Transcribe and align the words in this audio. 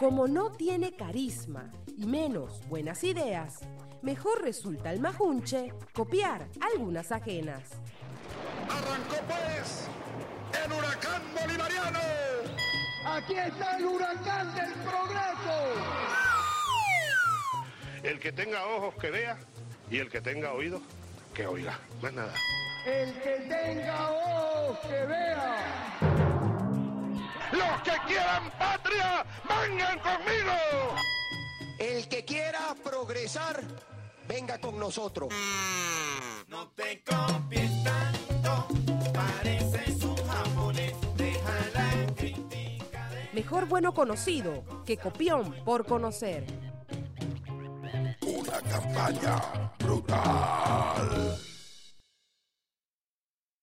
Como 0.00 0.26
no 0.26 0.50
tiene 0.50 0.96
carisma 0.96 1.70
y 1.98 2.06
menos 2.06 2.66
buenas 2.68 3.04
ideas, 3.04 3.58
mejor 4.00 4.40
resulta 4.40 4.90
el 4.94 4.98
majunche 4.98 5.74
copiar 5.92 6.48
algunas 6.58 7.12
ajenas. 7.12 7.60
Arrancó 8.66 9.16
pues 9.26 9.90
el 10.64 10.72
huracán 10.72 11.22
bolivariano. 11.38 11.98
Aquí 13.04 13.34
está 13.34 13.76
el 13.76 13.84
huracán 13.84 14.54
del 14.54 14.72
progreso. 14.72 15.56
El 18.02 18.18
que 18.20 18.32
tenga 18.32 18.66
ojos 18.68 18.94
que 18.94 19.10
vea 19.10 19.38
y 19.90 19.98
el 19.98 20.08
que 20.08 20.22
tenga 20.22 20.54
oídos 20.54 20.80
que 21.34 21.46
oiga. 21.46 21.78
Más 22.00 22.14
nada. 22.14 22.32
El 22.86 23.12
que 23.20 23.36
tenga 23.50 23.99
Los 27.60 27.82
que 27.82 27.92
quieran 28.06 28.50
patria, 28.58 29.24
vengan 29.46 29.98
conmigo. 29.98 30.94
El 31.78 32.08
que 32.08 32.24
quiera 32.24 32.74
progresar, 32.82 33.60
venga 34.26 34.58
con 34.58 34.78
nosotros. 34.78 35.28
No 36.48 36.68
te 36.68 37.02
copies 37.04 37.84
tanto, 37.84 38.66
pareces 39.12 40.02
un 40.04 40.16
japonés, 40.16 40.94
deja 41.16 41.52
la 41.74 42.14
crítica 42.14 43.08
de... 43.10 43.28
Mejor 43.34 43.66
bueno 43.66 43.92
conocido 43.92 44.64
que 44.86 44.96
copión 44.96 45.52
por 45.62 45.84
conocer. 45.84 46.46
Una 48.22 48.60
campaña 48.62 49.72
brutal. 49.78 51.38